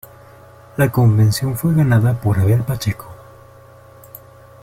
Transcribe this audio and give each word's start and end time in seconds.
La 0.77 0.91
convención 0.91 1.55
fue 1.55 1.75
ganada 1.75 2.19
por 2.19 2.39
Abel 2.39 2.63
Pacheco. 2.63 3.05